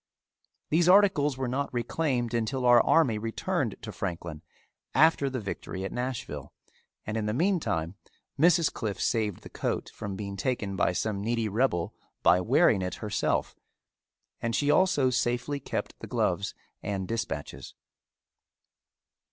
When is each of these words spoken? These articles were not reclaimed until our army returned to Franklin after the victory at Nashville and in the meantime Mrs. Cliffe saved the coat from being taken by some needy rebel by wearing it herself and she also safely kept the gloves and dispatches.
These 0.71 0.89
articles 0.89 1.37
were 1.37 1.47
not 1.47 1.71
reclaimed 1.71 2.33
until 2.33 2.65
our 2.65 2.81
army 2.81 3.19
returned 3.19 3.75
to 3.83 3.91
Franklin 3.91 4.41
after 4.95 5.29
the 5.29 5.39
victory 5.39 5.85
at 5.85 5.91
Nashville 5.91 6.53
and 7.05 7.17
in 7.17 7.27
the 7.27 7.35
meantime 7.35 7.93
Mrs. 8.39 8.73
Cliffe 8.73 8.99
saved 8.99 9.43
the 9.43 9.49
coat 9.51 9.91
from 9.93 10.15
being 10.15 10.35
taken 10.37 10.75
by 10.75 10.91
some 10.91 11.21
needy 11.21 11.47
rebel 11.47 11.93
by 12.23 12.41
wearing 12.41 12.81
it 12.81 12.95
herself 12.95 13.55
and 14.41 14.55
she 14.55 14.71
also 14.71 15.11
safely 15.11 15.59
kept 15.59 15.99
the 15.99 16.07
gloves 16.07 16.55
and 16.81 17.07
dispatches. 17.07 17.75